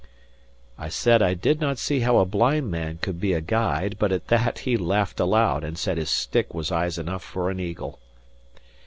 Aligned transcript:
I 0.79 0.89
said 0.89 1.21
I 1.21 1.35
did 1.35 1.61
not 1.61 1.77
see 1.77 1.99
how 1.99 2.17
a 2.17 2.25
blind 2.25 2.71
man 2.71 2.97
could 3.03 3.19
be 3.21 3.33
a 3.33 3.39
guide; 3.39 3.97
but 3.99 4.11
at 4.11 4.29
that 4.29 4.57
he 4.65 4.75
laughed 4.75 5.19
aloud, 5.19 5.63
and 5.63 5.77
said 5.77 5.97
his 5.99 6.09
stick 6.09 6.55
was 6.55 6.71
eyes 6.71 6.97
enough 6.97 7.21
for 7.21 7.51
an 7.51 7.59
eagle. 7.59 7.99